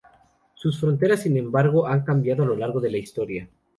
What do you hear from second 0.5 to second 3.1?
Sus fronteras, sin embargo, han cambiado a lo largo de la